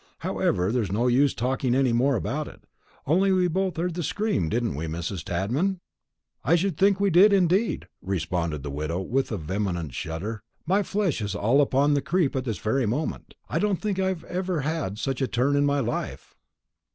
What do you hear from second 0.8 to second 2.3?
no use talking any more